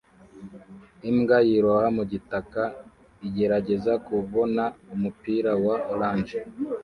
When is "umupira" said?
4.93-5.51